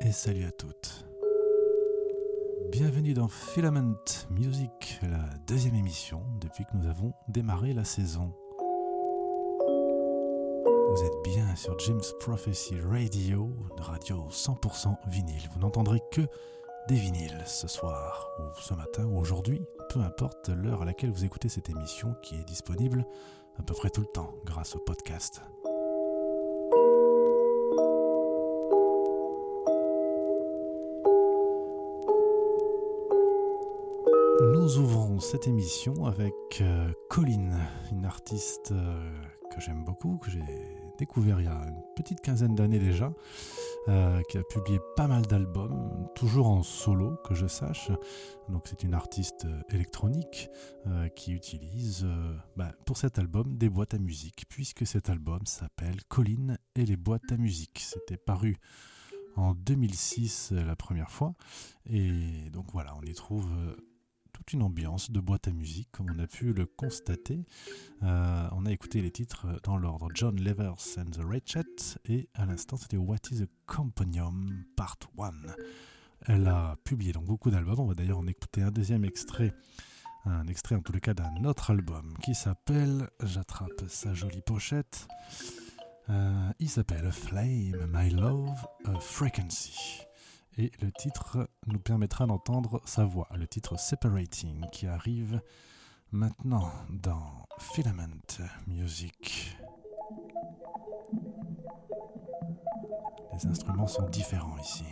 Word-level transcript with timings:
et 0.00 0.10
salut 0.10 0.44
à 0.46 0.50
toutes. 0.50 1.04
Bienvenue 2.72 3.14
dans 3.14 3.28
Filament 3.28 3.94
Music, 4.30 4.98
la 5.02 5.28
deuxième 5.46 5.76
émission 5.76 6.24
depuis 6.40 6.64
que 6.64 6.76
nous 6.76 6.88
avons 6.88 7.12
démarré 7.28 7.72
la 7.72 7.84
saison. 7.84 8.32
Vous 10.90 11.04
êtes 11.04 11.22
bien 11.22 11.54
sur 11.54 11.78
James 11.78 12.02
Prophecy 12.18 12.80
Radio, 12.80 13.48
radio 13.78 14.26
100% 14.28 14.96
vinyle. 15.06 15.48
Vous 15.52 15.60
n'entendrez 15.60 16.00
que 16.10 16.22
des 16.88 16.96
vinyles 16.96 17.44
ce 17.46 17.68
soir, 17.68 18.28
ou 18.40 18.60
ce 18.60 18.74
matin, 18.74 19.04
ou 19.04 19.20
aujourd'hui, 19.20 19.62
peu 19.90 20.00
importe 20.00 20.48
l'heure 20.48 20.82
à 20.82 20.84
laquelle 20.84 21.12
vous 21.12 21.24
écoutez 21.24 21.48
cette 21.48 21.70
émission 21.70 22.16
qui 22.24 22.34
est 22.34 22.44
disponible 22.44 23.06
à 23.56 23.62
peu 23.62 23.74
près 23.74 23.90
tout 23.90 24.00
le 24.00 24.08
temps 24.12 24.34
grâce 24.44 24.74
au 24.74 24.80
podcast. 24.80 25.42
Nous 34.54 34.78
ouvrons 34.78 35.18
cette 35.18 35.48
émission 35.48 36.06
avec 36.06 36.32
euh, 36.60 36.92
Colline, 37.10 37.58
une 37.90 38.04
artiste 38.04 38.70
euh, 38.70 39.12
que 39.52 39.60
j'aime 39.60 39.82
beaucoup, 39.82 40.16
que 40.18 40.30
j'ai 40.30 40.44
découvert 40.96 41.40
il 41.40 41.46
y 41.46 41.48
a 41.48 41.66
une 41.66 41.82
petite 41.96 42.20
quinzaine 42.20 42.54
d'années 42.54 42.78
déjà, 42.78 43.12
euh, 43.88 44.22
qui 44.28 44.38
a 44.38 44.44
publié 44.44 44.78
pas 44.94 45.08
mal 45.08 45.22
d'albums, 45.22 46.08
toujours 46.14 46.46
en 46.46 46.62
solo 46.62 47.16
que 47.24 47.34
je 47.34 47.48
sache. 47.48 47.90
Donc 48.48 48.68
c'est 48.68 48.84
une 48.84 48.94
artiste 48.94 49.44
électronique 49.72 50.48
qui 51.16 51.32
utilise 51.32 52.06
bah, 52.56 52.70
pour 52.86 52.96
cet 52.96 53.18
album 53.18 53.56
des 53.56 53.68
boîtes 53.68 53.94
à 53.94 53.98
musique, 53.98 54.44
puisque 54.48 54.86
cet 54.86 55.10
album 55.10 55.40
s'appelle 55.46 55.96
Colline 56.06 56.58
et 56.76 56.86
les 56.86 56.96
boîtes 56.96 57.32
à 57.32 57.36
musique. 57.36 57.80
C'était 57.80 58.16
paru 58.16 58.56
en 59.34 59.52
2006 59.54 60.52
la 60.52 60.76
première 60.76 61.10
fois, 61.10 61.34
et 61.86 62.50
donc 62.52 62.66
voilà, 62.72 62.94
on 62.96 63.02
y 63.02 63.14
trouve 63.14 63.48
toute 64.34 64.52
une 64.52 64.62
ambiance 64.62 65.10
de 65.10 65.20
boîte 65.20 65.48
à 65.48 65.52
musique, 65.52 65.88
comme 65.92 66.10
on 66.14 66.18
a 66.18 66.26
pu 66.26 66.52
le 66.52 66.66
constater. 66.66 67.46
Euh, 68.02 68.48
on 68.52 68.66
a 68.66 68.72
écouté 68.72 69.00
les 69.00 69.10
titres 69.10 69.46
dans 69.62 69.78
l'ordre 69.78 70.08
John 70.12 70.38
Levers 70.38 70.98
and 70.98 71.10
the 71.12 71.20
Ratchet, 71.24 71.98
et 72.04 72.28
à 72.34 72.44
l'instant 72.44 72.76
c'était 72.76 72.98
What 72.98 73.16
is 73.30 73.42
a 73.42 73.46
Companion 73.66 74.34
Part 74.76 74.98
1. 75.18 75.30
Elle 76.26 76.48
a 76.48 76.76
publié 76.84 77.12
donc 77.12 77.24
beaucoup 77.24 77.50
d'albums, 77.50 77.80
on 77.80 77.86
va 77.86 77.94
d'ailleurs 77.94 78.18
en 78.18 78.26
écouter 78.26 78.60
un 78.60 78.70
deuxième 78.70 79.04
extrait, 79.04 79.54
un 80.24 80.46
extrait 80.48 80.74
en 80.74 80.80
tous 80.80 80.92
les 80.92 81.00
cas 81.00 81.14
d'un 81.14 81.44
autre 81.44 81.70
album 81.70 82.14
qui 82.22 82.34
s'appelle, 82.34 83.08
j'attrape 83.22 83.84
sa 83.88 84.14
jolie 84.14 84.42
pochette, 84.42 85.06
euh, 86.10 86.50
il 86.58 86.68
s'appelle 86.68 87.10
Flame, 87.12 87.86
My 87.92 88.10
Love, 88.10 88.66
a 88.84 88.98
Frequency 89.00 90.02
et 90.56 90.70
le 90.80 90.92
titre 90.92 91.48
nous 91.66 91.78
permettra 91.78 92.26
d'entendre 92.26 92.80
sa 92.84 93.04
voix, 93.04 93.28
le 93.36 93.46
titre 93.46 93.78
Separating 93.78 94.66
qui 94.70 94.86
arrive 94.86 95.40
maintenant 96.12 96.70
dans 96.90 97.46
Filament 97.58 98.38
Music. 98.66 99.56
Les 103.32 103.46
instruments 103.46 103.88
sont 103.88 104.08
différents 104.08 104.56
ici. 104.58 104.84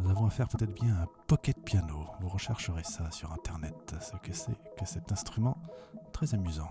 Nous 0.00 0.10
avons 0.10 0.26
affaire 0.26 0.48
peut-être 0.48 0.74
bien 0.74 0.94
à 0.94 1.02
un 1.02 1.08
pocket 1.26 1.62
piano. 1.62 2.06
Vous 2.20 2.28
rechercherez 2.28 2.84
ça 2.84 3.10
sur 3.10 3.32
internet, 3.32 3.94
ce 4.00 4.16
que 4.16 4.32
c'est 4.32 4.56
que 4.76 4.86
cet 4.86 5.12
instrument 5.12 5.58
très 6.12 6.34
amusant. 6.34 6.70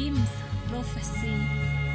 Jim's 0.00 0.30
prophecy. 0.70 1.89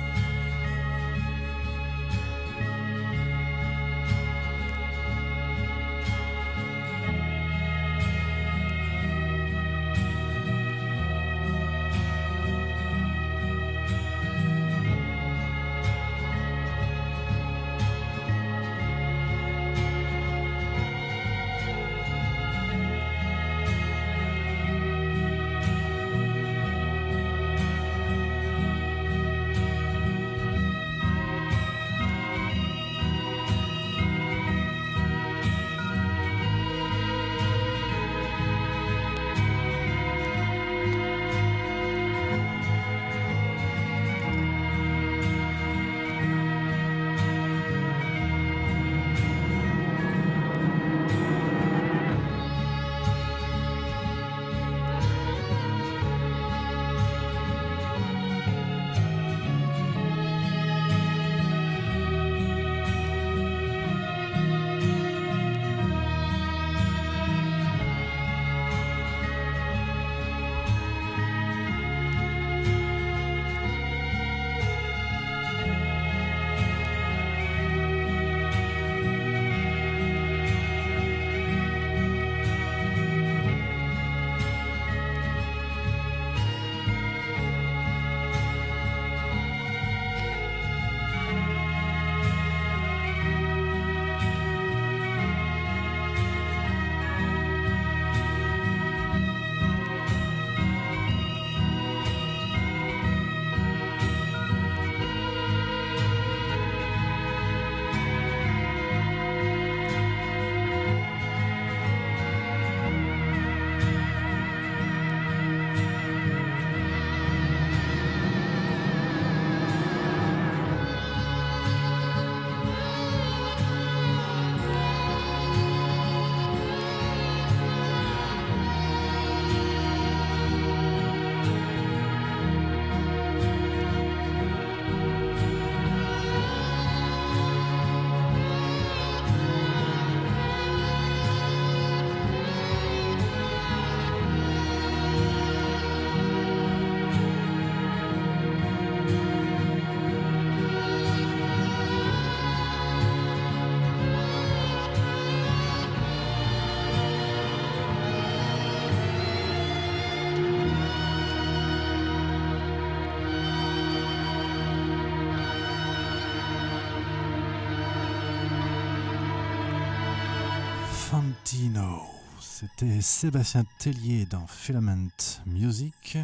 C'était 172.39 173.01
Sébastien 173.01 173.63
Tellier 173.79 174.25
dans 174.25 174.45
Filament 174.47 175.07
Music, 175.45 176.17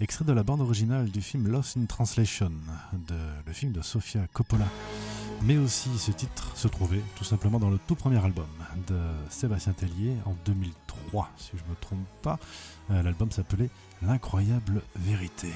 extrait 0.00 0.24
de 0.24 0.32
la 0.32 0.42
bande 0.42 0.60
originale 0.60 1.10
du 1.10 1.20
film 1.20 1.48
Lost 1.48 1.76
in 1.76 1.84
Translation, 1.84 2.52
le 3.46 3.52
film 3.52 3.72
de 3.72 3.82
Sofia 3.82 4.26
Coppola. 4.32 4.66
Mais 5.42 5.58
aussi 5.58 5.90
ce 5.98 6.12
titre 6.12 6.56
se 6.56 6.68
trouvait 6.68 7.02
tout 7.16 7.24
simplement 7.24 7.58
dans 7.58 7.68
le 7.68 7.78
tout 7.78 7.94
premier 7.94 8.24
album 8.24 8.48
de 8.86 8.98
Sébastien 9.28 9.72
Tellier 9.72 10.14
en 10.24 10.34
2003, 10.46 11.30
si 11.36 11.50
je 11.56 11.64
ne 11.64 11.70
me 11.70 11.74
trompe 11.80 12.06
pas. 12.22 12.38
Euh, 12.90 13.02
L'album 13.02 13.30
s'appelait 13.30 13.70
L'incroyable 14.02 14.82
vérité. 14.96 15.48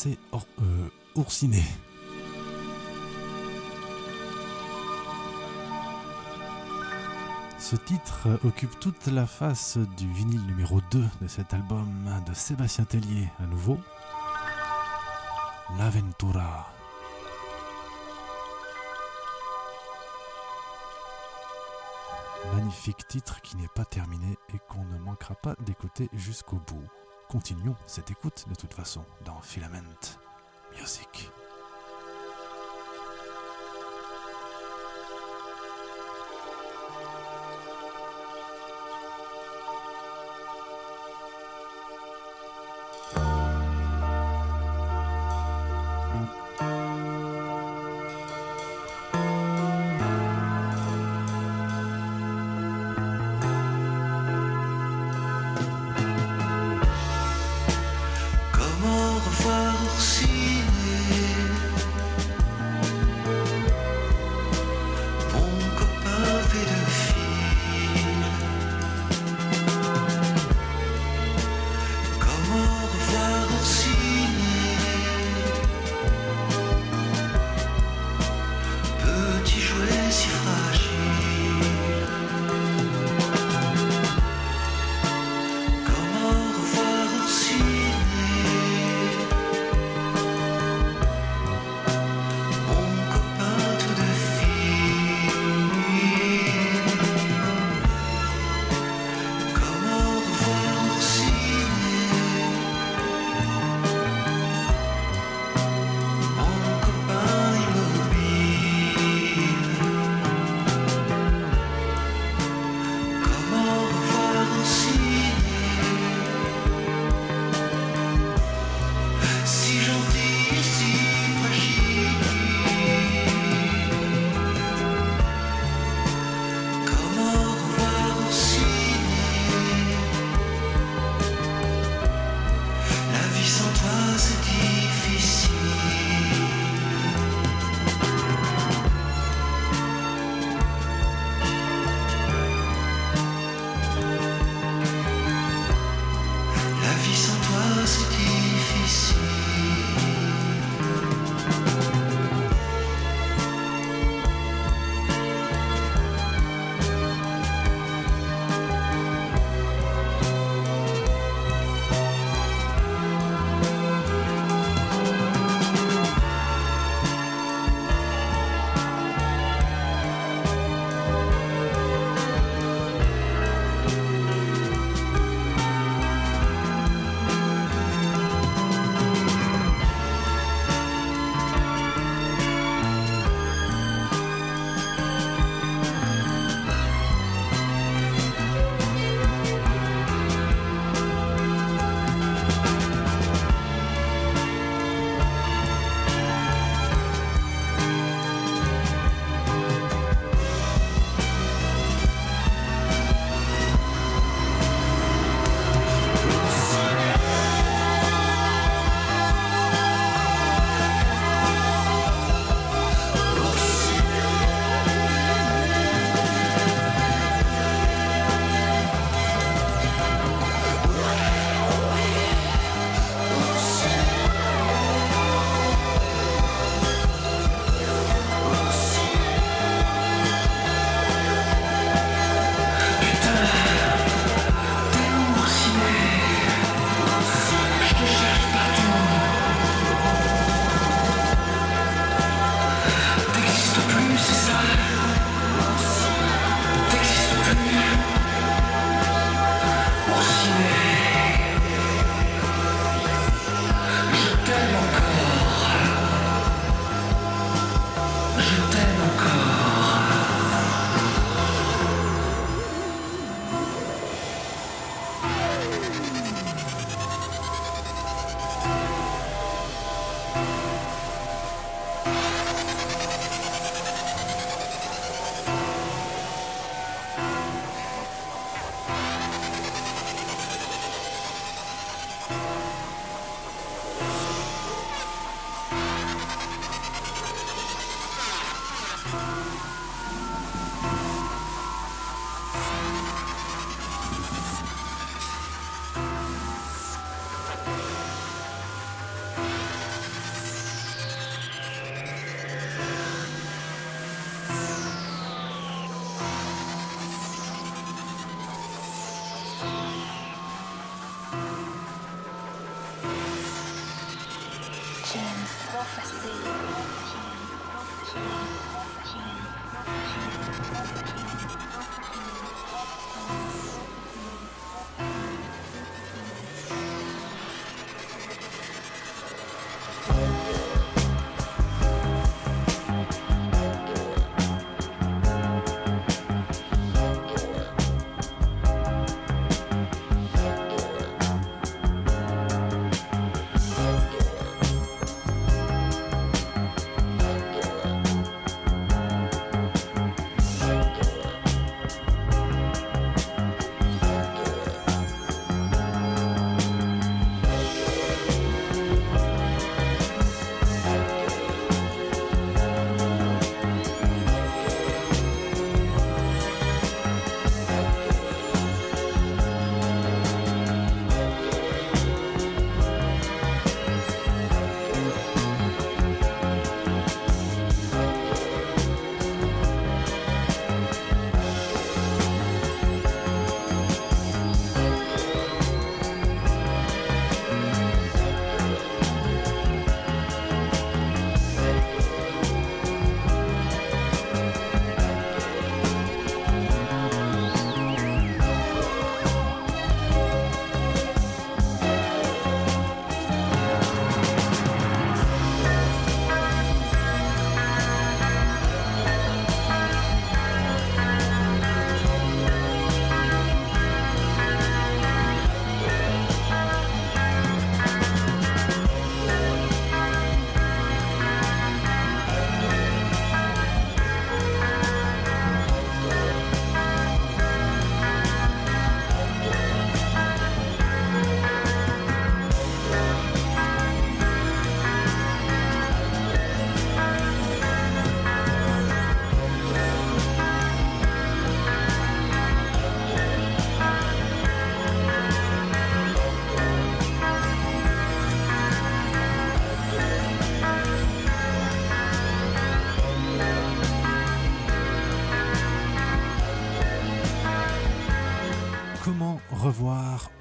Passé 0.00 0.18
Or- 0.32 0.46
euh, 0.62 0.88
Oursinet 1.14 1.62
Ce 7.58 7.76
titre 7.76 8.28
occupe 8.44 8.80
toute 8.80 9.06
la 9.08 9.26
face 9.26 9.78
du 9.98 10.10
vinyle 10.10 10.44
numéro 10.46 10.80
2 10.90 11.04
de 11.20 11.28
cet 11.28 11.52
album 11.54 11.86
de 12.26 12.34
Sébastien 12.34 12.84
Tellier 12.84 13.28
à 13.38 13.46
nouveau. 13.46 13.78
L'Aventura. 15.78 16.72
Magnifique 22.54 23.06
titre 23.06 23.40
qui 23.42 23.56
n'est 23.56 23.68
pas 23.68 23.84
terminé 23.84 24.38
et 24.54 24.58
qu'on 24.68 24.84
ne 24.84 24.98
manquera 24.98 25.34
pas 25.34 25.54
d'écouter 25.60 26.08
jusqu'au 26.14 26.56
bout. 26.66 26.88
Continuons 27.30 27.76
cette 27.86 28.10
écoute 28.10 28.44
de 28.48 28.56
toute 28.56 28.74
façon 28.74 29.04
dans 29.24 29.40
Filament 29.40 30.18
Music. 30.76 31.30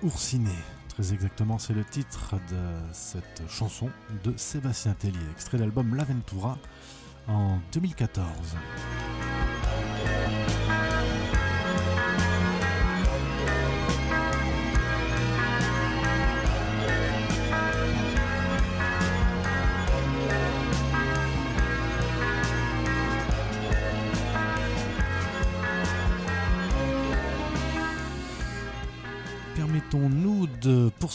Oursiné. 0.01 0.55
Très 0.87 1.13
exactement, 1.13 1.57
c'est 1.59 1.73
le 1.73 1.83
titre 1.83 2.35
de 2.49 2.93
cette 2.93 3.43
chanson 3.49 3.89
de 4.23 4.33
Sébastien 4.37 4.93
Tellier, 4.93 5.17
extrait 5.33 5.57
de 5.57 5.63
l'album 5.63 5.93
L'Aventura 5.93 6.57
en 7.27 7.59
2014. 7.73 8.25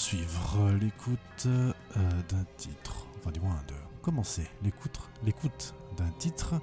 Poursuivre 0.04 0.70
l'écoute 0.82 1.46
euh, 1.46 1.72
d'un 2.28 2.44
titre, 2.58 3.06
enfin 3.16 3.30
du 3.30 3.40
moins 3.40 3.56
de 3.66 3.74
commencer 4.02 4.46
l'écoute, 4.62 5.00
l'écoute 5.24 5.74
d'un 5.96 6.10
titre 6.18 6.56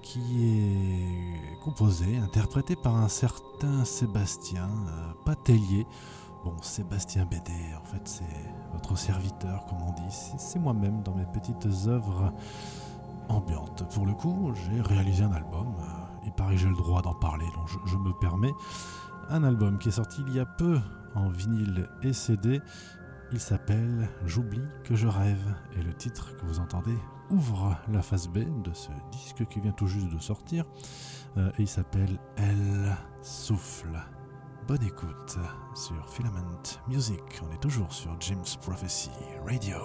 qui 0.00 0.46
est 0.46 1.62
composé, 1.62 2.16
interprété 2.16 2.74
par 2.74 2.96
un 2.96 3.08
certain 3.08 3.84
Sébastien 3.84 4.64
euh, 4.64 5.12
Patellier. 5.26 5.86
Bon, 6.42 6.56
Sébastien 6.62 7.26
Bédé, 7.26 7.52
en 7.78 7.84
fait, 7.84 8.00
c'est 8.06 8.48
votre 8.72 8.96
serviteur, 8.96 9.66
comme 9.66 9.82
on 9.82 9.92
dit. 9.92 10.16
C'est 10.38 10.58
moi-même 10.58 11.02
dans 11.02 11.14
mes 11.14 11.26
petites 11.26 11.68
œuvres 11.86 12.32
ambiantes. 13.28 13.86
Pour 13.92 14.06
le 14.06 14.14
coup, 14.14 14.54
j'ai 14.54 14.80
réalisé 14.80 15.24
un 15.24 15.32
album. 15.32 15.74
euh, 15.78 16.24
il 16.24 16.32
paraît 16.32 16.54
que 16.54 16.60
j'ai 16.62 16.68
le 16.68 16.76
droit 16.76 17.02
d'en 17.02 17.14
parler, 17.14 17.44
donc 17.54 17.68
je 17.84 17.96
me 17.98 18.14
permets. 18.20 18.54
Un 19.28 19.44
album 19.44 19.78
qui 19.78 19.88
est 19.90 19.92
sorti 19.92 20.22
il 20.26 20.34
y 20.34 20.40
a 20.40 20.46
peu 20.46 20.80
en 21.14 21.28
vinyle 21.28 21.88
et 22.02 22.12
CD. 22.12 22.60
Il 23.32 23.40
s'appelle 23.40 24.08
J'oublie 24.26 24.66
que 24.84 24.94
je 24.94 25.06
rêve. 25.06 25.54
Et 25.78 25.82
le 25.82 25.94
titre 25.94 26.36
que 26.36 26.46
vous 26.46 26.58
entendez 26.58 26.96
ouvre 27.30 27.76
la 27.92 28.02
face 28.02 28.28
B 28.28 28.38
de 28.62 28.72
ce 28.72 28.90
disque 29.12 29.46
qui 29.46 29.60
vient 29.60 29.72
tout 29.72 29.86
juste 29.86 30.08
de 30.08 30.18
sortir. 30.18 30.64
Euh, 31.36 31.50
et 31.58 31.62
il 31.62 31.68
s'appelle 31.68 32.18
Elle 32.36 32.96
souffle. 33.22 34.00
Bonne 34.66 34.82
écoute 34.82 35.38
sur 35.74 36.08
Filament 36.10 36.62
Music. 36.88 37.22
On 37.42 37.54
est 37.54 37.60
toujours 37.60 37.92
sur 37.92 38.16
James 38.20 38.44
Prophecy 38.60 39.10
Radio. 39.46 39.76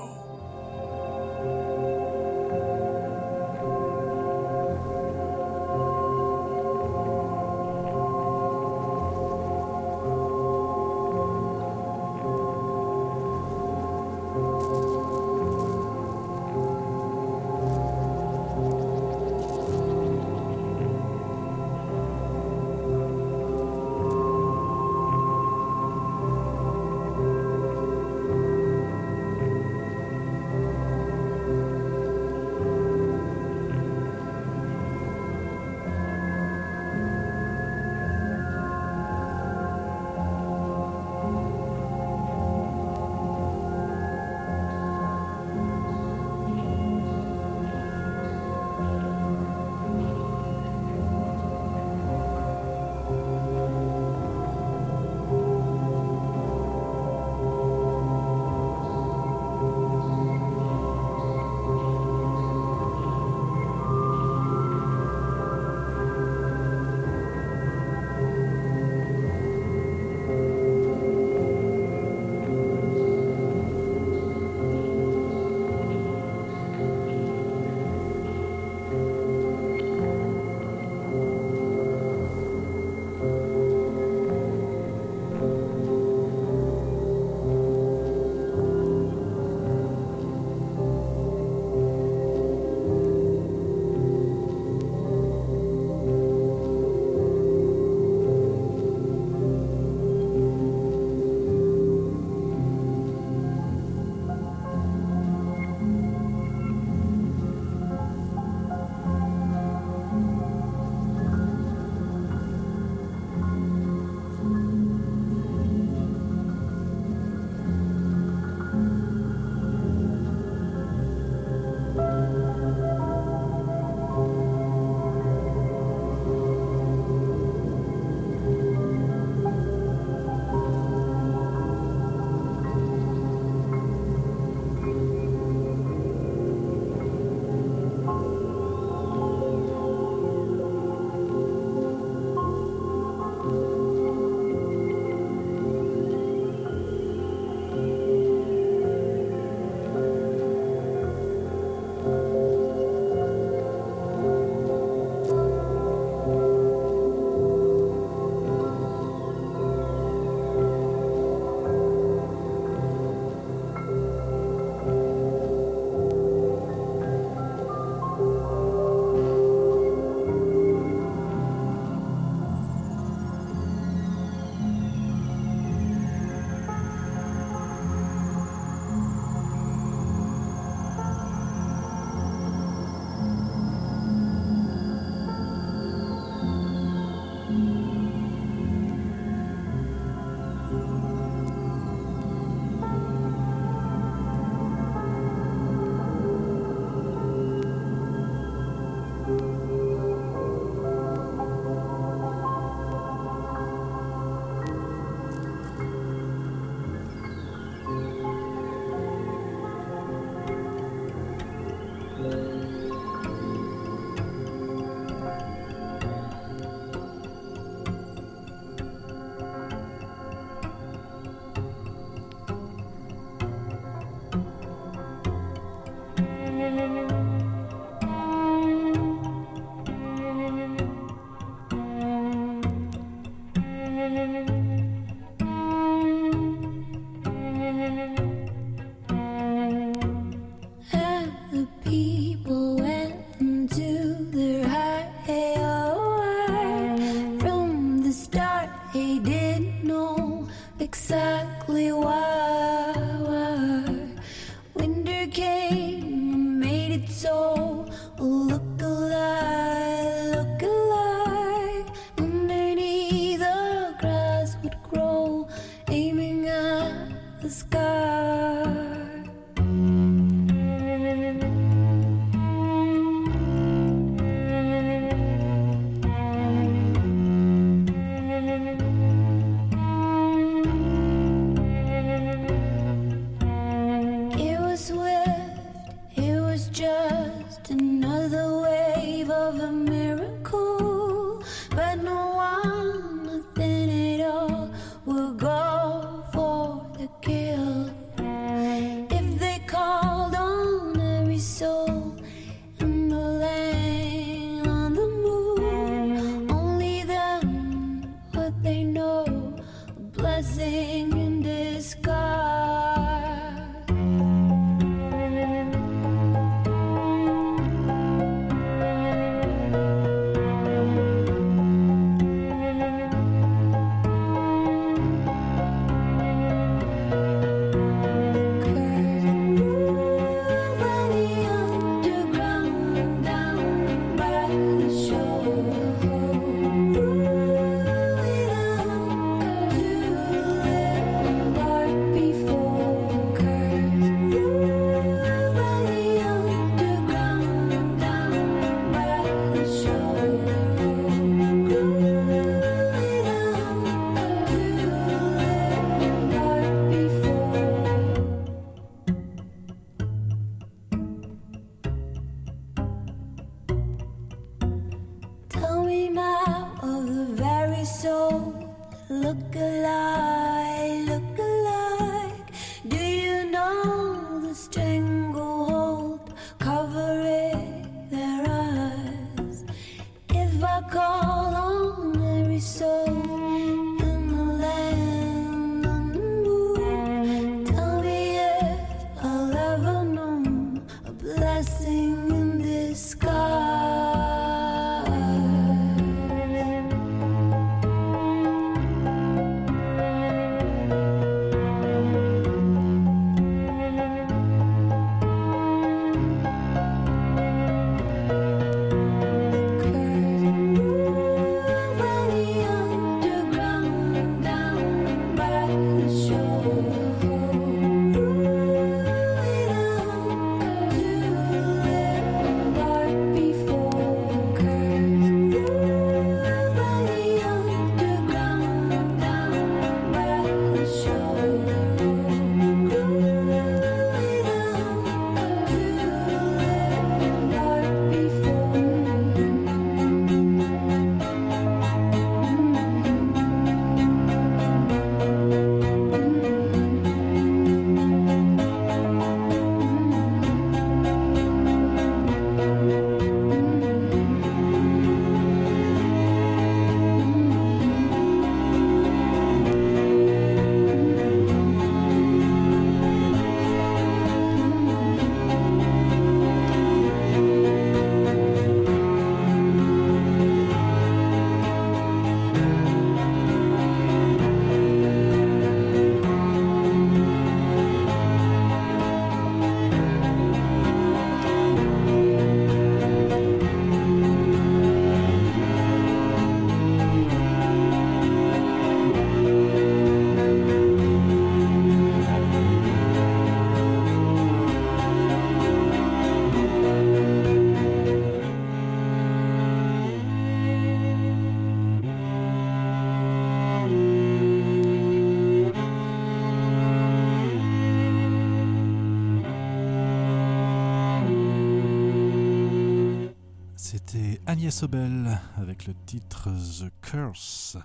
C'était 514.66 514.78
Agnès 514.78 514.84
Obel 514.84 515.40
avec 515.58 515.86
le 515.86 515.94
titre 516.08 516.50
The 516.50 516.92
Curse. 517.04 517.78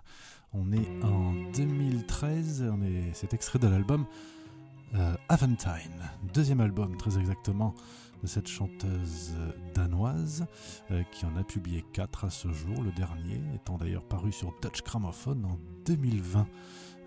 On 0.54 0.72
est 0.72 1.04
en 1.04 1.34
2013, 1.52 2.64
on 2.72 2.80
est, 2.80 3.12
c'est 3.12 3.34
extrait 3.34 3.58
de 3.58 3.68
l'album 3.68 4.06
euh, 4.94 5.14
Aventine, 5.28 6.10
deuxième 6.32 6.60
album 6.60 6.96
très 6.96 7.18
exactement 7.18 7.74
de 8.22 8.26
cette 8.26 8.46
chanteuse 8.46 9.34
danoise 9.74 10.46
euh, 10.90 11.02
qui 11.12 11.26
en 11.26 11.36
a 11.36 11.44
publié 11.44 11.84
quatre 11.92 12.24
à 12.24 12.30
ce 12.30 12.50
jour, 12.50 12.82
le 12.82 12.92
dernier 12.92 13.42
étant 13.54 13.76
d'ailleurs 13.76 14.04
paru 14.04 14.32
sur 14.32 14.54
Dutch 14.62 14.82
Gramophone 14.82 15.44
en 15.44 15.58
2020. 15.84 16.46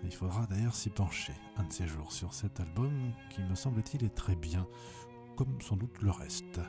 Il 0.04 0.12
faudra 0.12 0.46
d'ailleurs 0.46 0.76
s'y 0.76 0.90
pencher 0.90 1.34
un 1.56 1.64
de 1.64 1.72
ces 1.72 1.88
jours 1.88 2.12
sur 2.12 2.32
cet 2.32 2.60
album 2.60 2.92
qui 3.30 3.42
me 3.42 3.56
semble-t-il 3.56 4.04
est 4.04 4.14
très 4.14 4.36
bien, 4.36 4.68
comme 5.36 5.60
sans 5.60 5.76
doute 5.76 6.00
le 6.00 6.12
reste. 6.12 6.60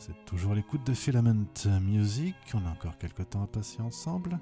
C'est 0.00 0.24
toujours 0.24 0.54
l'écoute 0.54 0.86
de 0.86 0.94
Filament 0.94 1.44
Music. 1.82 2.34
On 2.54 2.66
a 2.66 2.70
encore 2.70 2.96
quelques 2.96 3.28
temps 3.28 3.42
à 3.42 3.46
passer 3.46 3.82
ensemble. 3.82 4.40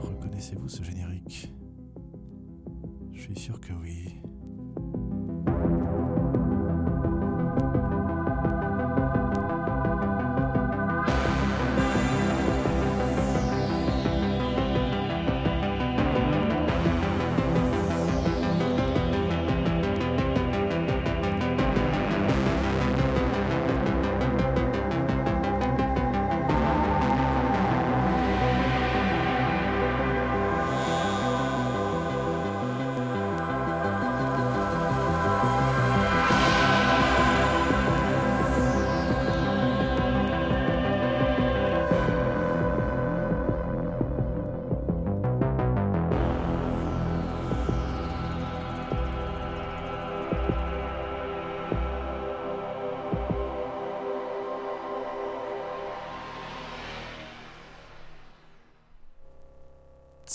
Reconnaissez-vous 0.00 0.68
ce 0.68 0.84
générique? 0.84 1.52
Je 3.12 3.20
suis 3.20 3.36
sûr 3.36 3.60
que 3.60 3.72
oui. 3.72 4.20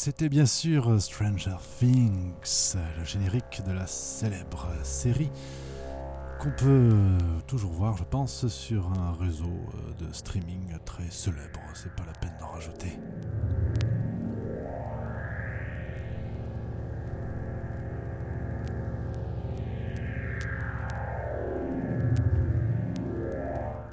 C'était 0.03 0.29
bien 0.29 0.47
sûr 0.47 0.99
Stranger 0.99 1.57
Things, 1.77 2.75
le 2.97 3.05
générique 3.05 3.61
de 3.67 3.71
la 3.71 3.85
célèbre 3.85 4.67
série 4.81 5.29
qu'on 6.39 6.49
peut 6.49 7.19
toujours 7.45 7.73
voir, 7.73 7.97
je 7.97 8.03
pense, 8.03 8.47
sur 8.47 8.87
un 8.93 9.13
réseau 9.13 9.53
de 9.99 10.11
streaming 10.11 10.75
très 10.85 11.07
célèbre. 11.11 11.59
C'est 11.75 11.95
pas 11.95 12.03
la 12.07 12.13
peine 12.13 12.33
d'en 12.39 12.47
rajouter. 12.47 12.97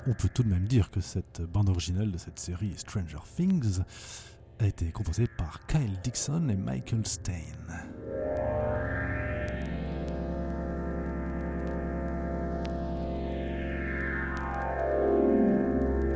On 0.07 0.15
peut 0.15 0.31
tout 0.33 0.43
de 0.43 0.49
même 0.49 0.67
dire 0.67 0.91
que 0.91 1.03
cette 1.03 1.43
bande 1.43 1.69
originale 1.69 2.11
de 2.11 2.17
cette 2.17 2.39
série 2.39 2.73
Stranger 2.79 3.19
Things 3.37 3.83
a 4.61 4.67
été 4.67 4.91
composée 4.91 5.27
par 5.27 5.67
Kyle 5.67 5.99
Dixon 6.03 6.49
et 6.49 6.57
Michael 6.57 7.07
Stein. 7.07 7.35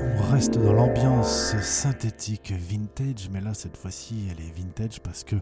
On 0.00 0.22
reste 0.32 0.58
dans 0.58 0.72
l'ambiance 0.72 1.56
synthétique 1.60 2.52
vintage, 2.52 3.28
mais 3.30 3.40
là 3.40 3.54
cette 3.54 3.76
fois-ci 3.76 4.28
elle 4.30 4.40
est 4.44 4.50
vintage 4.50 5.00
parce 5.00 5.22
que 5.24 5.36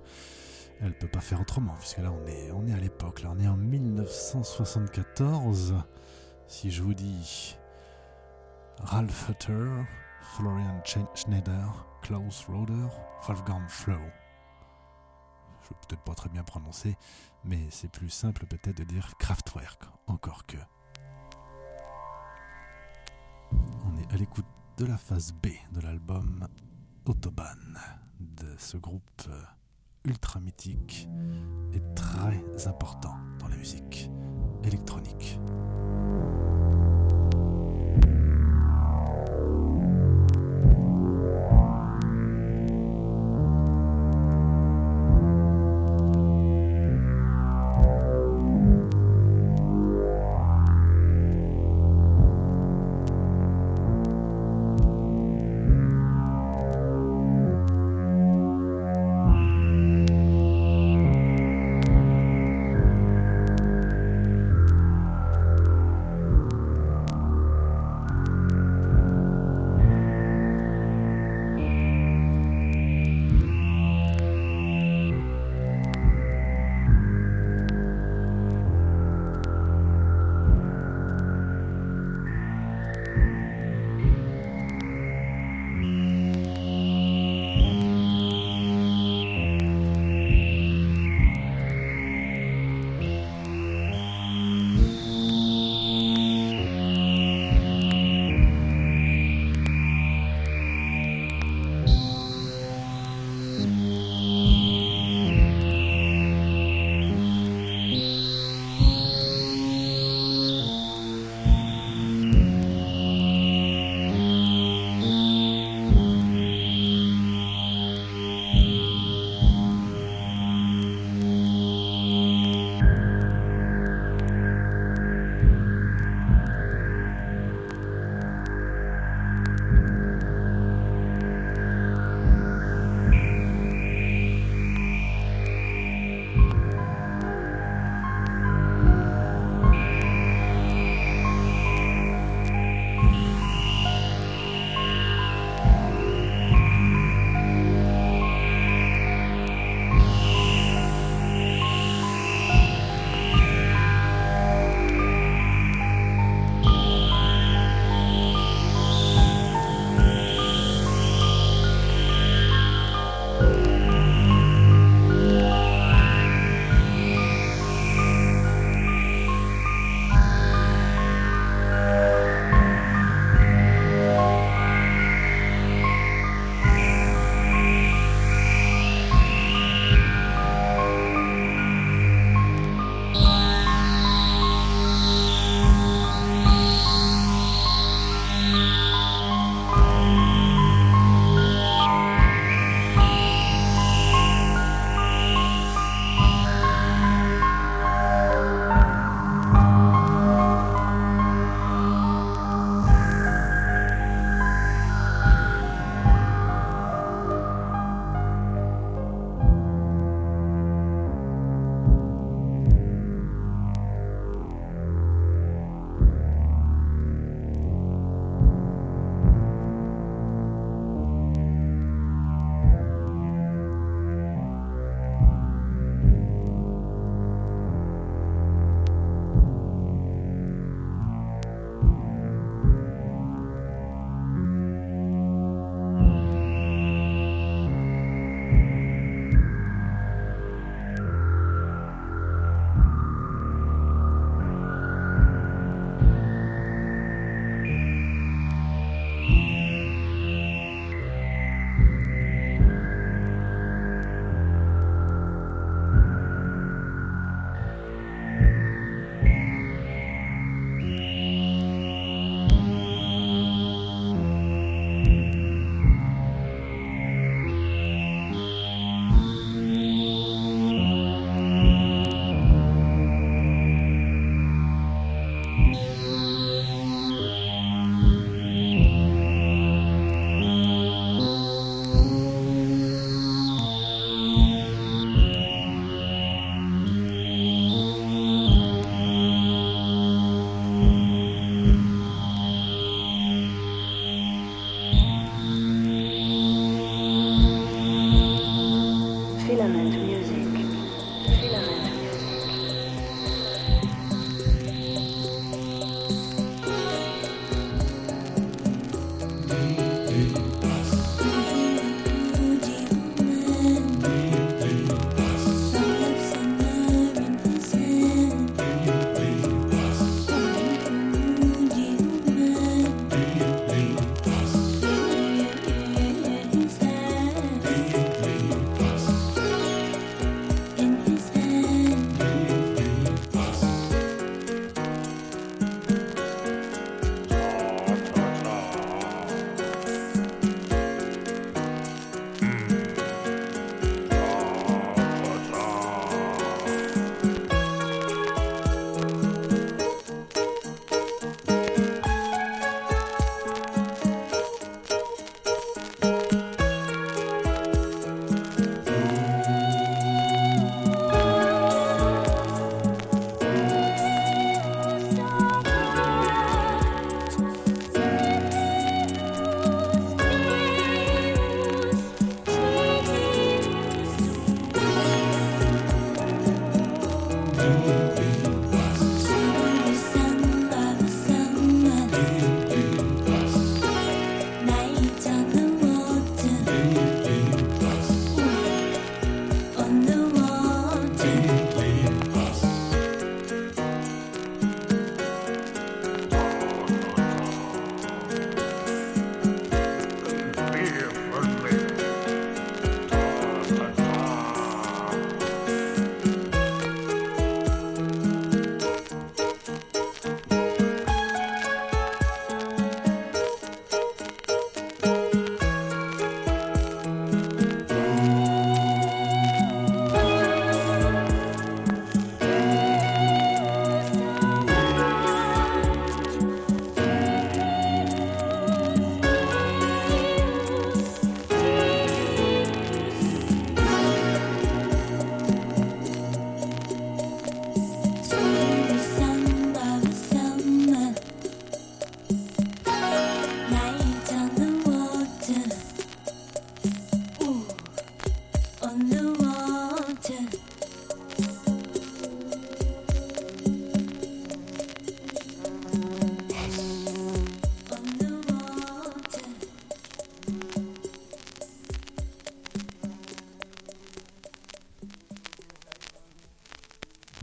elle 0.82 0.96
peut 0.96 1.08
pas 1.08 1.20
faire 1.20 1.38
autrement, 1.40 1.74
puisque 1.78 1.98
là 1.98 2.10
on 2.10 2.26
est, 2.26 2.50
on 2.52 2.66
est 2.66 2.72
à 2.72 2.78
l'époque, 2.78 3.22
là 3.22 3.30
on 3.36 3.40
est 3.40 3.48
en 3.48 3.56
1974. 3.56 5.74
Si 6.46 6.70
je 6.70 6.82
vous 6.82 6.94
dis 6.94 7.58
Ralph 8.78 9.28
Hutter, 9.28 9.68
Florian 10.22 10.82
Schneider, 11.14 11.89
Klaus 12.02 12.46
Roder, 12.46 12.88
Wolfgang 13.26 13.68
Flow. 13.68 14.00
Je 15.62 15.66
ne 15.66 15.70
vais 15.70 15.86
peut-être 15.86 16.02
pas 16.02 16.14
très 16.14 16.28
bien 16.28 16.42
prononcer, 16.42 16.96
mais 17.44 17.66
c'est 17.70 17.90
plus 17.90 18.10
simple 18.10 18.46
peut-être 18.46 18.78
de 18.78 18.84
dire 18.84 19.16
Kraftwerk, 19.18 19.82
encore 20.06 20.46
que. 20.46 20.56
On 23.52 23.96
est 23.98 24.12
à 24.12 24.16
l'écoute 24.16 24.46
de 24.76 24.86
la 24.86 24.96
phase 24.96 25.32
B 25.32 25.48
de 25.72 25.80
l'album 25.80 26.46
Autobahn 27.06 27.78
de 28.20 28.56
ce 28.58 28.76
groupe 28.76 29.22
ultra 30.04 30.40
mythique 30.40 31.08
et 31.72 31.82
très 31.94 32.66
important 32.66 33.16
dans 33.38 33.48
la 33.48 33.56
musique 33.56 34.10
électronique. 34.64 35.38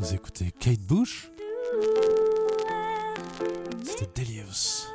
C'était 0.01 0.51
Kate 0.59 0.79
Bush. 0.81 1.29
C'était 3.83 4.23
Delius. 4.23 4.87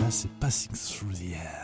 là, 0.00 0.10
c'est 0.10 0.30
Passing 0.38 0.72
Through 0.72 1.14
the 1.14 1.32
Air. 1.32 1.59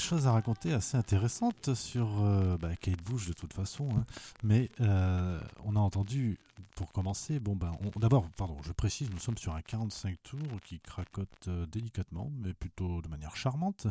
Choses 0.00 0.26
à 0.26 0.32
raconter 0.32 0.72
assez 0.72 0.96
intéressantes 0.96 1.74
sur 1.74 2.08
euh, 2.22 2.56
bah, 2.58 2.74
Kate 2.76 3.02
Bush 3.04 3.28
de 3.28 3.32
toute 3.32 3.52
façon, 3.52 3.88
hein. 3.96 4.04
mais 4.42 4.70
euh, 4.80 5.40
on 5.64 5.76
a 5.76 5.78
entendu, 5.78 6.38
pour 6.74 6.90
commencer, 6.92 7.38
bon 7.38 7.56
on- 7.62 7.98
d'abord, 8.00 8.28
pardon, 8.36 8.56
je 8.62 8.72
précise, 8.72 9.10
nous 9.10 9.18
sommes 9.18 9.38
sur 9.38 9.54
un 9.54 9.62
45 9.62 10.16
tours 10.22 10.38
qui 10.64 10.80
cracote 10.80 11.28
euh, 11.48 11.66
délicatement, 11.66 12.30
mais 12.40 12.52
plutôt 12.54 13.00
de 13.02 13.08
manière 13.08 13.36
charmante. 13.36 13.86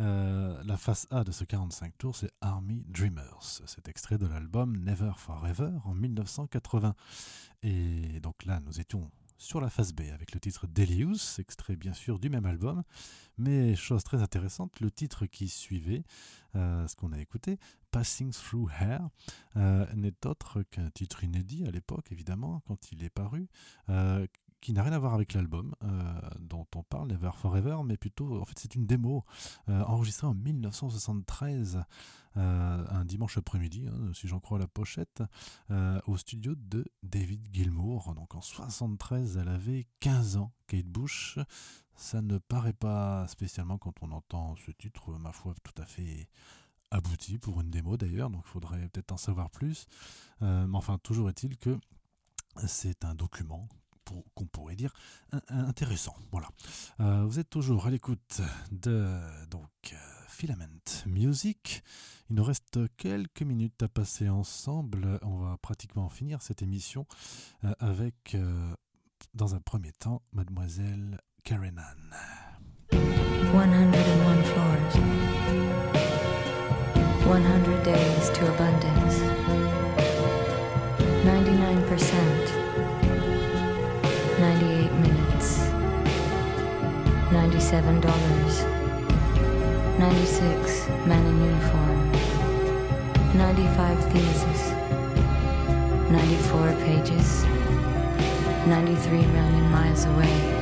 Euh, 0.00 0.62
la 0.64 0.76
face 0.76 1.06
A 1.10 1.24
de 1.24 1.32
ce 1.32 1.44
45 1.44 1.96
tours, 1.98 2.16
c'est 2.16 2.30
Army 2.40 2.84
Dreamers. 2.88 3.38
C'est 3.66 3.88
extrait 3.88 4.18
de 4.18 4.26
l'album 4.26 4.76
Never 4.76 5.12
Forever 5.16 5.70
en 5.84 5.94
1980. 5.94 6.94
Et 7.62 8.20
donc 8.20 8.44
là, 8.44 8.60
nous 8.60 8.78
étions 8.80 9.10
sur 9.38 9.60
la 9.60 9.70
face 9.70 9.92
B 9.92 10.02
avec 10.12 10.34
le 10.34 10.40
titre 10.40 10.66
Delius, 10.66 11.38
extrait 11.38 11.76
bien 11.76 11.94
sûr 11.94 12.18
du 12.18 12.28
même 12.28 12.44
album. 12.44 12.82
Mais 13.38 13.76
chose 13.76 14.02
très 14.02 14.20
intéressante, 14.20 14.80
le 14.80 14.90
titre 14.90 15.26
qui 15.26 15.48
suivait, 15.48 16.02
euh, 16.56 16.86
ce 16.88 16.96
qu'on 16.96 17.12
a 17.12 17.20
écouté, 17.20 17.58
Passing 17.92 18.32
Through 18.32 18.68
Hair, 18.80 19.08
euh, 19.56 19.86
n'est 19.94 20.26
autre 20.26 20.62
qu'un 20.62 20.90
titre 20.90 21.22
inédit 21.24 21.64
à 21.66 21.70
l'époque, 21.70 22.10
évidemment, 22.10 22.62
quand 22.66 22.90
il 22.92 23.04
est 23.04 23.10
paru, 23.10 23.48
euh, 23.88 24.26
qui 24.60 24.72
n'a 24.72 24.82
rien 24.82 24.92
à 24.92 24.98
voir 24.98 25.14
avec 25.14 25.34
l'album 25.34 25.74
euh, 25.84 26.20
dont 26.40 26.66
on 26.74 26.82
parle, 26.82 27.08
Never 27.08 27.30
Forever, 27.34 27.78
mais 27.84 27.96
plutôt, 27.96 28.40
en 28.40 28.44
fait, 28.44 28.58
c'est 28.58 28.74
une 28.74 28.86
démo 28.86 29.24
euh, 29.68 29.82
enregistrée 29.84 30.26
en 30.26 30.34
1973, 30.34 31.84
euh, 32.36 32.86
un 32.88 33.04
dimanche 33.04 33.38
après-midi, 33.38 33.86
hein, 33.88 34.12
si 34.14 34.28
j'en 34.28 34.40
crois 34.40 34.58
la 34.58 34.66
pochette, 34.68 35.22
au 36.06 36.16
studio 36.16 36.54
de 36.56 36.84
David 37.02 37.48
Gilmour. 37.52 38.14
Donc 38.14 38.34
en 38.34 38.40
73, 38.40 39.36
elle 39.36 39.48
avait 39.48 39.86
15 40.00 40.36
ans, 40.36 40.52
Kate 40.66 40.86
Bush. 40.86 41.38
Ça 41.94 42.22
ne 42.22 42.38
paraît 42.38 42.72
pas 42.72 43.26
spécialement 43.28 43.78
quand 43.78 44.02
on 44.02 44.12
entend 44.12 44.54
ce 44.56 44.70
titre, 44.70 45.18
ma 45.18 45.32
foi, 45.32 45.54
tout 45.62 45.82
à 45.82 45.86
fait 45.86 46.28
abouti 46.90 47.38
pour 47.38 47.60
une 47.60 47.70
démo 47.70 47.96
d'ailleurs, 47.96 48.30
donc 48.30 48.42
il 48.46 48.50
faudrait 48.50 48.88
peut-être 48.88 49.12
en 49.12 49.16
savoir 49.16 49.50
plus. 49.50 49.86
Mais 50.40 50.66
enfin, 50.72 50.98
toujours 50.98 51.28
est-il 51.28 51.56
que 51.56 51.78
c'est 52.66 53.04
un 53.04 53.14
document 53.14 53.68
qu'on 54.34 54.46
pourrait 54.46 54.76
dire 54.76 54.92
in- 55.32 55.40
intéressant. 55.48 56.14
Voilà. 56.32 56.48
Euh, 57.00 57.24
vous 57.26 57.38
êtes 57.38 57.50
toujours 57.50 57.86
à 57.86 57.90
l'écoute 57.90 58.40
de 58.72 59.08
donc 59.50 59.68
euh, 59.92 59.96
Filament 60.28 60.66
Music. 61.06 61.82
Il 62.30 62.36
nous 62.36 62.44
reste 62.44 62.78
quelques 62.96 63.42
minutes 63.42 63.82
à 63.82 63.88
passer 63.88 64.28
ensemble. 64.28 65.18
On 65.22 65.36
va 65.38 65.56
pratiquement 65.58 66.08
finir 66.08 66.42
cette 66.42 66.62
émission 66.62 67.06
euh, 67.64 67.72
avec, 67.78 68.36
dans 69.34 69.54
un 69.54 69.60
premier 69.60 69.92
temps, 69.92 70.22
Mademoiselle 70.32 71.20
Karen 71.44 71.78
Ann. 71.78 72.14
101 72.92 74.42
floors. 74.44 74.92
100 77.24 77.82
days 77.84 78.32
to 78.34 78.46
abundance. 78.46 79.18
99%. 81.24 81.77
$97. 87.70 88.78
96 89.98 90.88
men 91.06 91.26
in 91.26 91.36
uniform. 91.44 92.12
95 93.36 94.12
theses. 94.12 94.60
94 96.10 96.72
pages. 96.86 97.44
93 98.66 99.26
million 99.26 99.70
miles 99.70 100.04
away. 100.06 100.58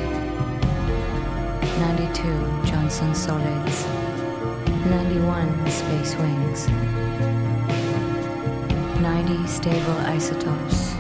92 1.79 2.23
Johnson 2.65 3.15
Solids, 3.15 3.85
91 4.87 5.71
Space 5.71 6.15
Wings, 6.17 6.69
90 9.01 9.47
Stable 9.47 9.99
Isotopes, 10.07 10.95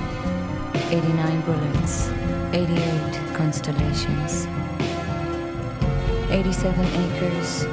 89 0.90 1.40
Bullets, 1.42 2.11
88 2.52 3.34
Constellations, 3.34 4.46
87 6.31 6.85
Acres, 7.05 7.66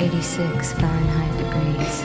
86 0.00 0.72
Fahrenheit 0.74 1.34
degrees, 1.38 2.04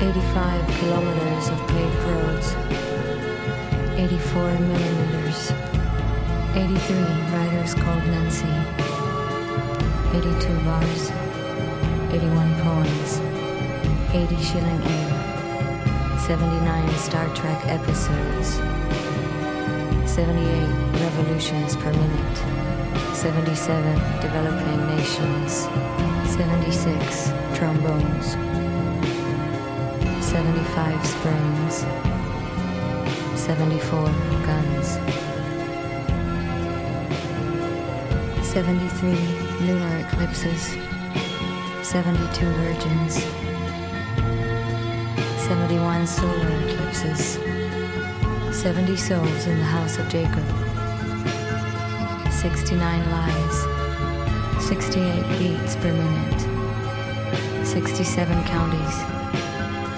85 0.00 0.66
kilometers 0.78 1.48
of 1.48 1.58
paved 1.68 2.02
roads, 2.08 2.54
84 3.98 4.58
millimeters. 4.60 5.52
83 6.56 6.96
writers 7.32 7.74
called 7.74 8.04
Nancy. 8.06 8.48
82 10.16 10.64
bars. 10.64 11.10
81 12.12 12.54
poems. 12.62 13.20
80 14.14 14.36
shilling 14.42 14.82
ale. 14.82 16.18
79 16.18 16.88
Star 16.96 17.28
Trek 17.34 17.60
episodes. 17.66 18.56
78 20.10 21.00
revolutions 21.00 21.76
per 21.76 21.92
minute. 21.92 22.85
77 23.16 24.20
developing 24.20 24.86
nations. 24.94 25.66
76 26.30 27.32
trombones. 27.54 28.32
75 30.24 31.06
springs. 31.06 31.86
74 33.34 34.04
guns. 34.44 34.98
73 38.56 39.10
lunar 39.66 39.98
eclipses, 39.98 40.76
72 41.82 42.46
virgins, 42.46 43.14
71 45.46 46.06
solar 46.06 46.52
eclipses, 46.66 47.38
70 48.52 48.96
souls 48.96 49.46
in 49.46 49.58
the 49.58 49.64
house 49.64 49.98
of 49.98 50.08
Jacob, 50.08 50.65
69 52.66 53.10
lies, 53.12 54.66
68 54.66 55.38
beats 55.38 55.76
per 55.76 55.92
minute, 55.92 56.40
67 57.64 58.42
counties, 58.42 58.96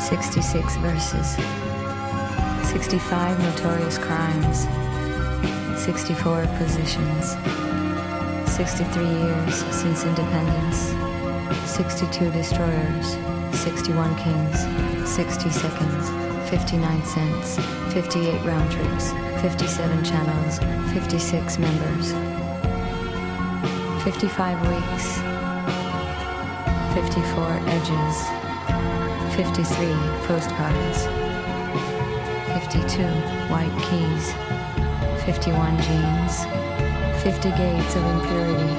66 0.04 0.76
verses, 0.76 1.36
65 2.68 3.38
notorious 3.42 3.96
crimes, 3.96 4.66
64 5.82 6.46
positions, 6.58 7.36
63 8.52 9.02
years 9.02 9.64
since 9.72 10.04
independence, 10.04 10.92
62 11.64 12.30
destroyers, 12.32 13.16
61 13.56 14.14
kings, 14.16 15.08
60 15.08 15.48
seconds, 15.48 16.10
59 16.50 17.04
cents, 17.06 17.56
58 17.94 18.44
round 18.44 18.70
trips, 18.70 19.12
57 19.40 20.04
channels, 20.04 20.58
56 20.92 21.58
members, 21.58 22.12
55 24.08 24.56
weeks, 24.68 25.20
54 26.94 27.60
edges, 27.68 28.16
53 29.36 29.92
postcards, 30.24 31.04
52 32.64 33.04
white 33.52 33.76
keys, 33.84 34.32
51 35.26 35.76
jeans, 35.82 36.46
50 37.22 37.50
gates 37.50 37.96
of 37.96 38.04
impurity, 38.16 38.74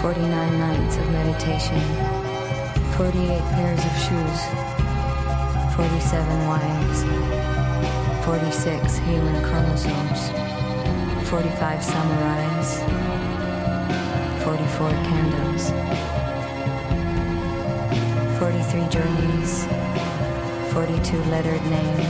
49 0.00 0.58
nights 0.60 0.96
of 0.96 1.10
meditation, 1.10 1.82
48 2.94 3.42
pairs 3.50 3.82
of 3.84 3.94
shoes, 3.98 4.40
47 5.74 6.46
wives, 6.46 7.02
46 8.24 8.98
human 8.98 9.42
chromosomes, 9.42 10.30
45 11.28 11.82
samurais, 11.82 13.17
44 14.48 14.88
candles, 14.88 15.68
43 18.38 18.88
journeys, 18.88 19.66
42 20.72 21.22
lettered 21.24 21.62
name, 21.68 22.00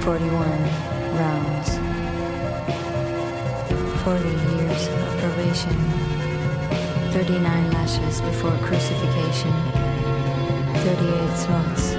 41 0.00 0.40
rounds. 1.20 1.68
40 4.02 4.26
years 4.56 4.88
of 4.88 5.18
probation, 5.20 5.76
39 7.12 7.70
lashes 7.72 8.22
before 8.22 8.56
crucifixion, 8.62 9.52
38 10.80 11.36
slots, 11.36 11.92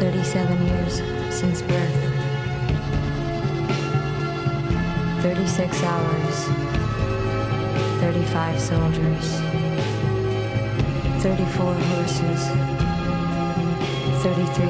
37 0.00 0.66
years 0.68 1.02
since 1.28 1.60
birth, 1.60 2.00
36 5.20 5.82
hours, 5.82 6.69
35 8.12 8.60
soldiers, 8.60 9.40
34 11.22 11.74
horses, 11.74 12.42
33 14.24 14.66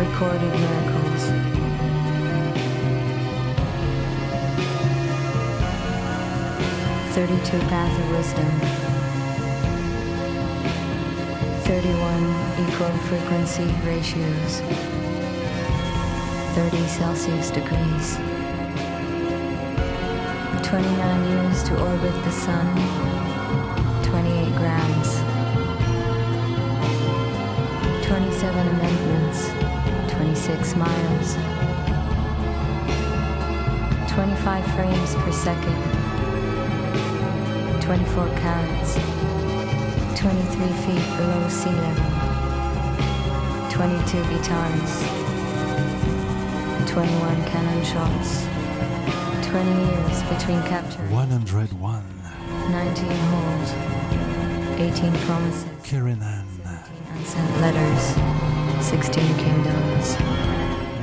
recorded 0.00 0.52
miracles. 0.64 1.22
32 7.12 7.58
Path 7.68 7.94
of 8.00 8.06
Wisdom, 8.12 8.52
31 11.64 12.66
Equal 12.66 12.96
Frequency 13.10 13.68
Ratios, 13.84 14.62
30 16.54 16.86
Celsius 16.88 17.50
degrees, 17.50 18.39
29 20.70 21.28
years 21.28 21.64
to 21.64 21.72
orbit 21.82 22.14
the 22.22 22.30
Sun, 22.30 22.64
28 24.04 24.54
grams, 24.54 25.18
27 28.06 28.68
amendments, 28.68 29.48
26 30.14 30.76
miles, 30.76 31.34
25 34.12 34.64
frames 34.76 35.14
per 35.16 35.32
second. 35.32 35.82
24 37.82 38.28
carats, 38.38 38.94
23 40.20 40.68
feet 40.84 41.04
below 41.16 41.48
sea 41.48 41.74
level, 41.82 42.12
22 43.72 44.22
guitars, 44.30 45.02
21 46.88 47.44
cannon 47.46 47.84
shots, 47.84 48.46
20 49.50 49.68
years 49.68 50.22
between 50.28 50.62
capture, 50.62 51.02
101. 51.10 52.04
19 52.70 53.10
holes, 53.32 53.74
18 54.78 55.12
promises, 55.26 55.66
Karen 55.82 56.22
Ann. 56.22 56.46
18 56.62 57.18
unsent 57.18 57.60
letters, 57.60 58.14
16 58.80 59.34
kingdoms, 59.38 60.16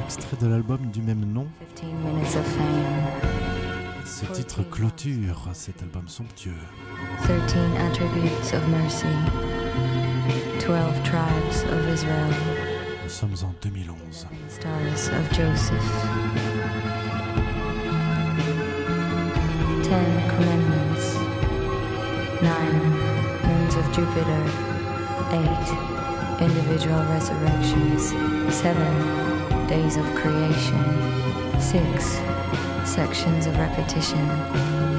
Extrait 0.05 0.37
de 0.39 0.47
l'album 0.47 0.79
du 0.93 1.01
même 1.01 1.25
nom. 1.25 1.45
15 1.75 1.91
minutes 2.05 2.35
of 2.37 2.45
fame, 2.45 4.05
Ce 4.05 4.25
titre 4.27 4.63
clôture 4.63 5.49
cet 5.53 5.81
album 5.81 6.07
somptueux. 6.07 6.53
13 7.23 7.75
attributes 7.89 8.53
of 8.53 8.65
mercy, 8.69 9.07
12 10.65 11.03
tribes 11.03 11.65
of 11.69 11.93
Israel. 11.93 12.33
Nous 13.03 13.09
sommes 13.09 13.35
en 13.43 13.53
2011. 13.61 14.25
Stars 14.49 15.09
of 15.09 15.33
Joseph. 15.33 16.66
Ten 19.97 20.29
commandments. 20.29 21.15
Nine 22.43 22.81
moons 23.47 23.73
of 23.73 23.85
Jupiter. 23.95 24.43
Eight 25.39 25.67
individual 26.39 27.01
resurrections. 27.05 28.09
Seven 28.53 28.93
days 29.65 29.97
of 29.97 30.05
creation. 30.13 30.83
Six 31.59 32.21
sections 32.85 33.47
of 33.47 33.57
repetition. 33.57 34.23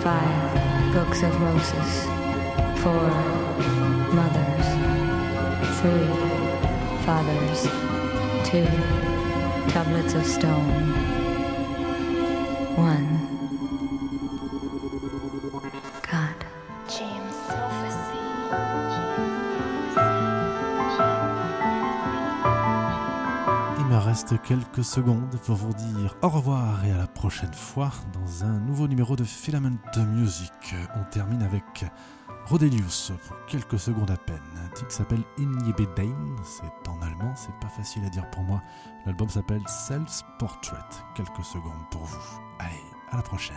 Five 0.01 0.93
books 0.93 1.23
of 1.23 1.33
Moses. 1.43 1.91
Four 2.83 3.09
mothers. 4.19 4.67
Three 5.79 6.11
fathers. 7.07 7.63
Two 8.51 8.67
tablets 9.71 10.15
of 10.15 10.27
stone. 10.27 10.73
One. 12.75 13.18
Quelques 24.37 24.85
secondes 24.85 25.37
pour 25.45 25.57
vous 25.57 25.73
dire 25.73 26.15
au 26.23 26.29
revoir 26.29 26.85
et 26.85 26.93
à 26.93 26.99
la 26.99 27.07
prochaine 27.07 27.55
fois 27.55 27.91
dans 28.13 28.45
un 28.45 28.59
nouveau 28.61 28.87
numéro 28.87 29.17
de 29.17 29.25
Filament 29.25 29.79
Music. 29.97 30.75
On 30.97 31.05
termine 31.05 31.43
avec 31.43 31.87
Rodelius 32.47 33.13
pour 33.27 33.37
quelques 33.47 33.79
secondes 33.79 34.11
à 34.11 34.17
peine. 34.17 34.37
Un 34.65 34.69
titre 34.75 34.93
s'appelle 34.93 35.23
Injebedein, 35.39 36.15
c'est 36.45 36.89
en 36.91 37.01
allemand, 37.01 37.35
c'est 37.37 37.59
pas 37.61 37.69
facile 37.69 38.05
à 38.05 38.11
dire 38.11 38.29
pour 38.31 38.43
moi. 38.43 38.63
L'album 39.07 39.29
s'appelle 39.29 39.63
Self 39.67 40.23
Portrait. 40.39 40.77
Quelques 41.15 41.45
secondes 41.45 41.89
pour 41.91 42.05
vous. 42.05 42.41
Allez, 42.59 42.83
à 43.11 43.17
la 43.17 43.23
prochaine. 43.23 43.57